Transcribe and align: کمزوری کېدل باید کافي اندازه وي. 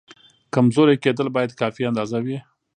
کمزوری 0.53 0.95
کېدل 1.03 1.27
باید 1.35 1.51
کافي 1.61 1.81
اندازه 1.89 2.17
وي. 2.25 2.37